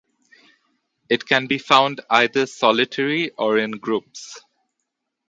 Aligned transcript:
It 1.09 1.27
can 1.27 1.45
be 1.45 1.59
found 1.59 2.01
either 2.09 2.47
solitary 2.47 3.29
or 3.37 3.59
in 3.59 3.69
groups. 3.73 4.41